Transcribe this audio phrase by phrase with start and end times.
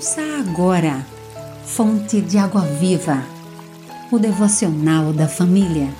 [0.00, 1.06] Ouça agora,
[1.62, 3.22] Fonte de Água Viva,
[4.10, 5.92] o devocional da família.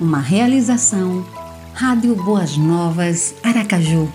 [0.00, 1.26] Uma realização,
[1.74, 4.08] Rádio Boas Novas, Aracaju,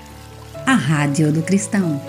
[0.66, 2.02] a Rádio do Cristão.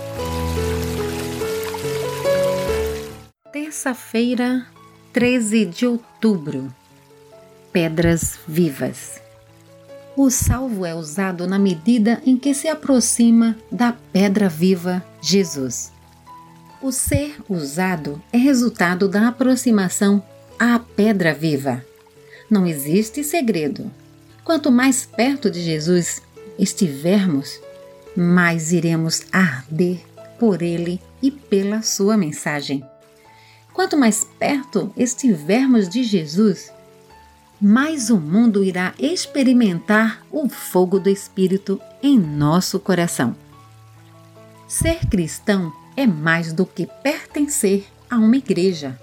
[3.50, 4.64] Terça-feira,
[5.12, 6.72] 13 de outubro.
[7.72, 9.20] Pedras Vivas.
[10.16, 15.92] O salvo é usado na medida em que se aproxima da pedra viva, Jesus.
[16.84, 20.22] O ser usado é resultado da aproximação
[20.58, 21.82] à pedra viva.
[22.50, 23.90] Não existe segredo.
[24.44, 26.20] Quanto mais perto de Jesus
[26.58, 27.58] estivermos,
[28.14, 29.98] mais iremos arder
[30.38, 32.84] por ele e pela sua mensagem.
[33.72, 36.70] Quanto mais perto estivermos de Jesus,
[37.58, 43.34] mais o mundo irá experimentar o fogo do Espírito em nosso coração.
[44.68, 48.98] Ser cristão é mais do que pertencer a uma igreja.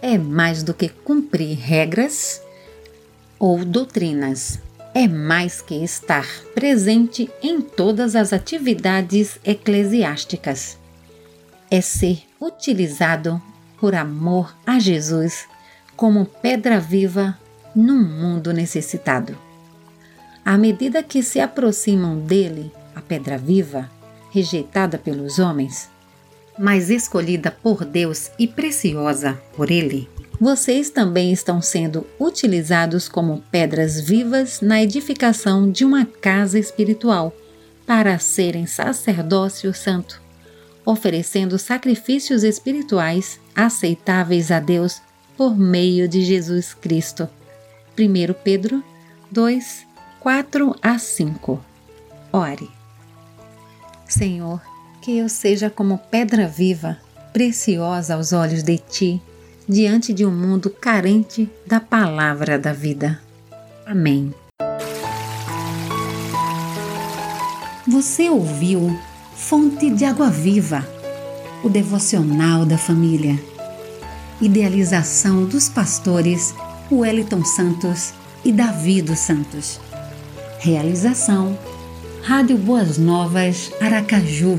[0.00, 2.40] É mais do que cumprir regras
[3.38, 4.60] ou doutrinas.
[4.94, 10.78] É mais que estar presente em todas as atividades eclesiásticas.
[11.70, 13.42] É ser utilizado
[13.80, 15.46] por amor a Jesus
[15.96, 17.38] como pedra viva
[17.74, 19.36] num mundo necessitado.
[20.44, 23.90] À medida que se aproximam dele, a pedra viva,
[24.30, 25.88] rejeitada pelos homens,
[26.58, 30.08] mas escolhida por Deus e preciosa por Ele,
[30.40, 37.34] vocês também estão sendo utilizados como pedras vivas na edificação de uma casa espiritual
[37.86, 40.20] para serem sacerdócio santo,
[40.84, 45.00] oferecendo sacrifícios espirituais aceitáveis a Deus
[45.36, 47.28] por meio de Jesus Cristo.
[47.98, 48.82] 1 Pedro
[49.30, 49.86] 2,
[50.20, 51.64] 4 a 5.
[52.32, 52.70] Ore.
[54.06, 54.60] Senhor,
[55.04, 56.96] que eu seja como pedra viva,
[57.30, 59.20] preciosa aos olhos de ti,
[59.68, 63.20] diante de um mundo carente da palavra da vida.
[63.84, 64.32] Amém.
[67.86, 68.98] Você ouviu
[69.36, 70.82] Fonte de Água Viva,
[71.62, 73.38] o devocional da família.
[74.40, 76.54] Idealização dos pastores
[76.90, 79.78] Wellington Santos e Davi dos Santos.
[80.60, 81.58] Realização
[82.22, 84.58] Rádio Boas Novas Aracaju